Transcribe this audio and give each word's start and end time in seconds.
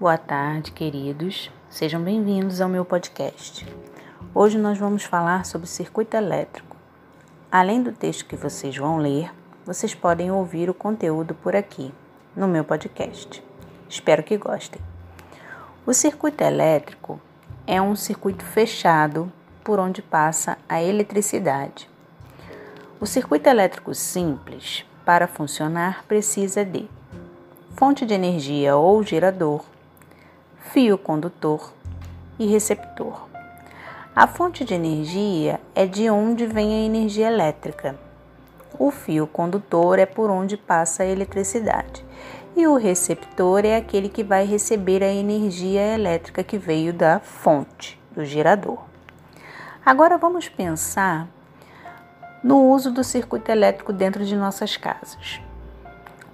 Boa 0.00 0.16
tarde, 0.16 0.72
queridos. 0.72 1.50
Sejam 1.68 2.02
bem-vindos 2.02 2.62
ao 2.62 2.70
meu 2.70 2.86
podcast. 2.86 3.66
Hoje 4.34 4.56
nós 4.56 4.78
vamos 4.78 5.04
falar 5.04 5.44
sobre 5.44 5.66
circuito 5.66 6.16
elétrico. 6.16 6.74
Além 7.52 7.82
do 7.82 7.92
texto 7.92 8.24
que 8.24 8.34
vocês 8.34 8.74
vão 8.74 8.96
ler, 8.96 9.30
vocês 9.62 9.94
podem 9.94 10.30
ouvir 10.30 10.70
o 10.70 10.74
conteúdo 10.74 11.34
por 11.34 11.54
aqui, 11.54 11.92
no 12.34 12.48
meu 12.48 12.64
podcast. 12.64 13.44
Espero 13.90 14.22
que 14.22 14.38
gostem. 14.38 14.80
O 15.84 15.92
circuito 15.92 16.42
elétrico 16.42 17.20
é 17.66 17.82
um 17.82 17.94
circuito 17.94 18.42
fechado 18.42 19.30
por 19.62 19.78
onde 19.78 20.00
passa 20.00 20.56
a 20.66 20.82
eletricidade. 20.82 21.90
O 22.98 23.04
circuito 23.04 23.50
elétrico 23.50 23.94
simples, 23.94 24.82
para 25.04 25.28
funcionar, 25.28 26.04
precisa 26.08 26.64
de 26.64 26.88
fonte 27.76 28.06
de 28.06 28.14
energia 28.14 28.76
ou 28.76 29.02
gerador, 29.02 29.62
fio 30.60 30.96
condutor 30.96 31.72
e 32.38 32.46
receptor. 32.46 33.28
A 34.14 34.26
fonte 34.26 34.64
de 34.64 34.74
energia 34.74 35.58
é 35.74 35.86
de 35.86 36.08
onde 36.10 36.46
vem 36.46 36.74
a 36.74 36.86
energia 36.86 37.28
elétrica. 37.28 37.98
O 38.78 38.90
fio 38.90 39.26
condutor 39.26 39.98
é 39.98 40.06
por 40.06 40.30
onde 40.30 40.56
passa 40.56 41.02
a 41.02 41.06
eletricidade. 41.06 42.04
E 42.54 42.66
o 42.66 42.76
receptor 42.76 43.64
é 43.64 43.76
aquele 43.76 44.08
que 44.08 44.22
vai 44.22 44.44
receber 44.44 45.02
a 45.02 45.12
energia 45.12 45.94
elétrica 45.94 46.44
que 46.44 46.58
veio 46.58 46.92
da 46.92 47.18
fonte, 47.18 47.98
do 48.12 48.24
gerador. 48.24 48.78
Agora 49.84 50.18
vamos 50.18 50.48
pensar 50.48 51.26
no 52.44 52.68
uso 52.68 52.92
do 52.92 53.02
circuito 53.02 53.50
elétrico 53.50 53.92
dentro 53.92 54.24
de 54.24 54.36
nossas 54.36 54.76
casas. 54.76 55.40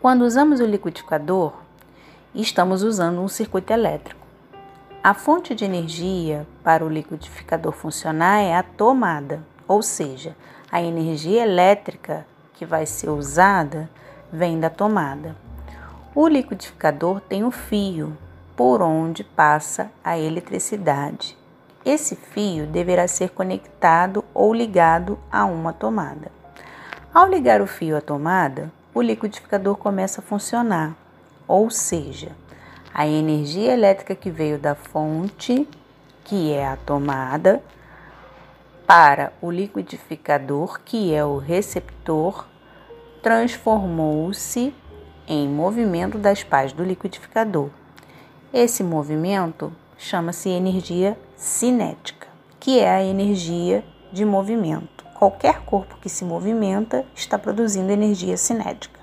Quando 0.00 0.22
usamos 0.22 0.60
o 0.60 0.66
liquidificador, 0.66 1.52
estamos 2.34 2.82
usando 2.82 3.20
um 3.20 3.28
circuito 3.28 3.72
elétrico. 3.72 4.26
A 5.02 5.14
fonte 5.14 5.54
de 5.54 5.64
energia 5.64 6.46
para 6.62 6.84
o 6.84 6.88
liquidificador 6.88 7.72
funcionar 7.72 8.40
é 8.40 8.54
a 8.54 8.62
tomada, 8.62 9.42
ou 9.66 9.82
seja, 9.82 10.36
a 10.70 10.82
energia 10.82 11.42
elétrica 11.42 12.26
que 12.54 12.66
vai 12.66 12.86
ser 12.86 13.10
usada 13.10 13.88
vem 14.32 14.60
da 14.60 14.70
tomada. 14.70 15.34
O 16.14 16.28
liquidificador 16.28 17.20
tem 17.20 17.44
o 17.44 17.50
fio 17.50 18.16
por 18.56 18.82
onde 18.82 19.24
passa 19.24 19.90
a 20.04 20.18
eletricidade 20.18 21.40
esse 21.84 22.14
fio 22.14 22.66
deverá 22.66 23.08
ser 23.08 23.30
conectado 23.30 24.22
ou 24.34 24.52
ligado 24.52 25.18
a 25.32 25.46
uma 25.46 25.72
tomada. 25.72 26.30
Ao 27.12 27.26
ligar 27.26 27.62
o 27.62 27.66
fio 27.66 27.96
à 27.96 28.00
tomada, 28.02 28.70
o 28.92 29.00
liquidificador 29.00 29.76
começa 29.76 30.20
a 30.20 30.24
funcionar, 30.24 30.94
ou 31.50 31.68
seja, 31.68 32.30
a 32.94 33.08
energia 33.08 33.72
elétrica 33.72 34.14
que 34.14 34.30
veio 34.30 34.56
da 34.56 34.76
fonte, 34.76 35.68
que 36.22 36.52
é 36.52 36.64
a 36.64 36.76
tomada, 36.76 37.60
para 38.86 39.32
o 39.42 39.50
liquidificador, 39.50 40.80
que 40.84 41.12
é 41.12 41.24
o 41.24 41.38
receptor, 41.38 42.46
transformou-se 43.20 44.72
em 45.26 45.48
movimento 45.48 46.18
das 46.18 46.44
pás 46.44 46.72
do 46.72 46.84
liquidificador. 46.84 47.70
Esse 48.54 48.84
movimento 48.84 49.72
chama-se 49.98 50.50
energia 50.50 51.18
cinética, 51.34 52.28
que 52.60 52.78
é 52.78 52.88
a 52.88 53.02
energia 53.02 53.84
de 54.12 54.24
movimento. 54.24 55.04
Qualquer 55.18 55.62
corpo 55.62 55.98
que 56.00 56.08
se 56.08 56.24
movimenta 56.24 57.04
está 57.12 57.36
produzindo 57.36 57.90
energia 57.90 58.36
cinética. 58.36 58.99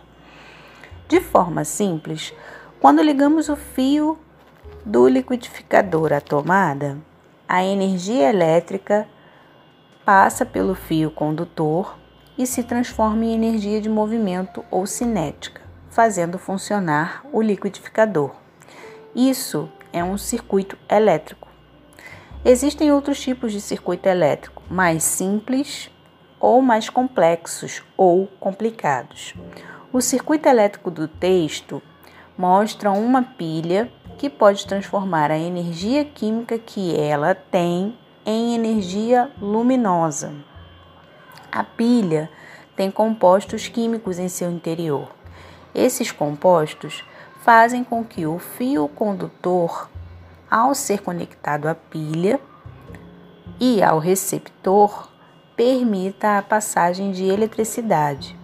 De 1.08 1.22
forma 1.22 1.64
simples, 1.64 2.34
quando 2.82 3.02
ligamos 3.02 3.48
o 3.48 3.56
fio 3.56 4.20
do 4.86 5.08
liquidificador 5.08 6.12
à 6.12 6.20
tomada, 6.20 6.98
a 7.48 7.64
energia 7.64 8.30
elétrica 8.30 9.08
passa 10.04 10.46
pelo 10.46 10.76
fio 10.76 11.10
condutor 11.10 11.98
e 12.38 12.46
se 12.46 12.62
transforma 12.62 13.24
em 13.24 13.34
energia 13.34 13.80
de 13.80 13.88
movimento 13.88 14.66
ou 14.70 14.86
cinética, 14.86 15.62
fazendo 15.90 16.38
funcionar 16.38 17.26
o 17.32 17.42
liquidificador. 17.42 18.32
Isso 19.16 19.70
é 19.94 20.04
um 20.04 20.18
circuito 20.18 20.78
elétrico. 20.90 21.48
Existem 22.44 22.92
outros 22.92 23.20
tipos 23.22 23.54
de 23.54 23.62
circuito 23.62 24.10
elétrico, 24.10 24.62
mais 24.70 25.04
simples 25.04 25.90
ou 26.38 26.62
mais 26.62 26.90
complexos 26.90 27.82
ou 27.96 28.28
complicados. 28.40 29.34
O 29.98 30.02
circuito 30.02 30.48
elétrico 30.48 30.92
do 30.92 31.08
texto 31.08 31.82
mostra 32.38 32.92
uma 32.92 33.24
pilha 33.24 33.92
que 34.20 34.30
pode 34.30 34.68
transformar 34.68 35.32
a 35.32 35.40
energia 35.40 36.06
química 36.06 36.60
que 36.60 36.96
ela 36.96 37.34
tem 37.34 37.98
em 38.24 38.54
energia 38.54 39.32
luminosa. 39.42 40.36
A 41.52 41.64
pilha 41.64 42.30
tem 42.76 42.92
compostos 42.92 43.68
químicos 43.68 44.20
em 44.20 44.30
seu 44.30 44.52
interior. 44.52 45.10
Esses 45.74 46.12
compostos 46.12 47.04
fazem 47.42 47.84
com 47.84 48.04
que 48.04 48.28
o 48.28 48.38
fio 48.38 48.88
condutor, 48.88 49.90
ao 50.48 50.76
ser 50.76 51.02
conectado 51.02 51.68
à 51.68 51.74
pilha 51.74 52.40
e 53.60 53.82
ao 53.82 53.98
receptor, 53.98 55.10
permita 55.56 56.38
a 56.38 56.44
passagem 56.44 57.12
de 57.12 57.26
eletricidade, 57.26 58.37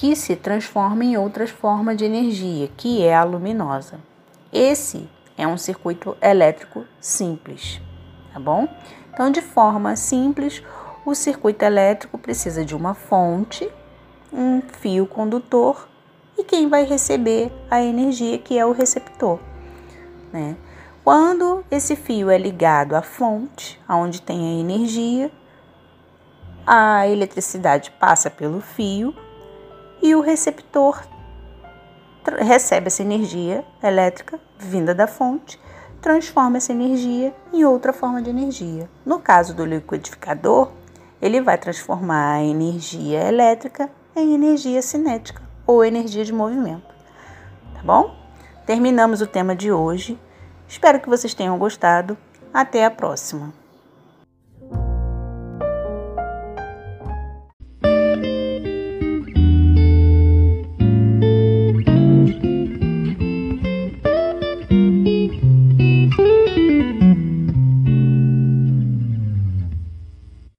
que 0.00 0.16
se 0.16 0.34
transforma 0.34 1.04
em 1.04 1.18
outras 1.18 1.50
formas 1.50 1.94
de 1.94 2.06
energia, 2.06 2.70
que 2.74 3.04
é 3.04 3.14
a 3.14 3.22
luminosa. 3.22 4.00
Esse 4.50 5.06
é 5.36 5.46
um 5.46 5.58
circuito 5.58 6.16
elétrico 6.22 6.86
simples, 6.98 7.82
tá 8.32 8.40
bom? 8.40 8.66
Então, 9.12 9.30
de 9.30 9.42
forma 9.42 9.94
simples, 9.96 10.62
o 11.04 11.14
circuito 11.14 11.66
elétrico 11.66 12.16
precisa 12.16 12.64
de 12.64 12.74
uma 12.74 12.94
fonte, 12.94 13.70
um 14.32 14.62
fio 14.62 15.04
condutor 15.04 15.86
e 16.38 16.44
quem 16.44 16.66
vai 16.66 16.84
receber 16.84 17.52
a 17.70 17.82
energia, 17.82 18.38
que 18.38 18.58
é 18.58 18.64
o 18.64 18.72
receptor. 18.72 19.38
Né? 20.32 20.56
Quando 21.04 21.62
esse 21.70 21.94
fio 21.94 22.30
é 22.30 22.38
ligado 22.38 22.94
à 22.94 23.02
fonte, 23.02 23.78
onde 23.86 24.22
tem 24.22 24.48
a 24.48 24.60
energia, 24.60 25.30
a 26.66 27.06
eletricidade 27.06 27.90
passa 28.00 28.30
pelo 28.30 28.62
fio 28.62 29.14
e 30.02 30.14
o 30.14 30.20
receptor 30.20 31.02
recebe 32.38 32.88
essa 32.88 33.02
energia 33.02 33.64
elétrica 33.82 34.38
vinda 34.58 34.94
da 34.94 35.06
fonte, 35.06 35.60
transforma 36.00 36.56
essa 36.56 36.72
energia 36.72 37.34
em 37.52 37.64
outra 37.64 37.92
forma 37.92 38.22
de 38.22 38.30
energia. 38.30 38.88
No 39.04 39.18
caso 39.18 39.54
do 39.54 39.64
liquidificador, 39.64 40.70
ele 41.20 41.40
vai 41.40 41.58
transformar 41.58 42.34
a 42.34 42.42
energia 42.42 43.26
elétrica 43.28 43.90
em 44.16 44.34
energia 44.34 44.82
cinética 44.82 45.42
ou 45.66 45.84
energia 45.84 46.24
de 46.24 46.32
movimento. 46.32 46.94
Tá 47.74 47.82
bom? 47.84 48.14
Terminamos 48.66 49.20
o 49.20 49.26
tema 49.26 49.54
de 49.54 49.70
hoje. 49.72 50.18
Espero 50.68 51.00
que 51.00 51.08
vocês 51.08 51.34
tenham 51.34 51.58
gostado. 51.58 52.16
Até 52.52 52.84
a 52.84 52.90
próxima! 52.90 53.59